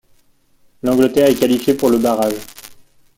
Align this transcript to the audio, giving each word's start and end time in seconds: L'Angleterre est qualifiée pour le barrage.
L'Angleterre 0.81 1.29
est 1.29 1.35
qualifiée 1.35 1.75
pour 1.75 1.91
le 1.91 1.99
barrage. 1.99 2.41